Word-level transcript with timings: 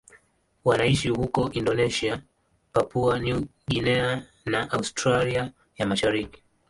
Wanaishi 0.63 1.09
huko 1.09 1.49
Indonesia, 1.53 2.21
Papua 2.71 3.19
New 3.19 3.45
Guinea 3.67 4.23
na 4.45 4.71
Australia 4.71 5.51
ya 5.77 5.85
Mashariki. 5.87 6.43